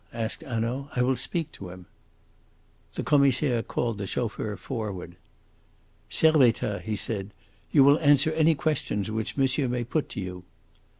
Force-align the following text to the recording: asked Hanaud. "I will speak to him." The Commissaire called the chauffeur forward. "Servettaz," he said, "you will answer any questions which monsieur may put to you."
asked 0.15 0.41
Hanaud. 0.41 0.89
"I 0.95 1.03
will 1.03 1.15
speak 1.15 1.51
to 1.51 1.69
him." 1.69 1.85
The 2.95 3.03
Commissaire 3.03 3.61
called 3.61 3.99
the 3.99 4.07
chauffeur 4.07 4.57
forward. 4.57 5.15
"Servettaz," 6.09 6.81
he 6.81 6.95
said, 6.95 7.35
"you 7.71 7.83
will 7.83 7.99
answer 7.99 8.31
any 8.31 8.55
questions 8.55 9.11
which 9.11 9.37
monsieur 9.37 9.67
may 9.67 9.83
put 9.83 10.09
to 10.09 10.19
you." 10.19 10.43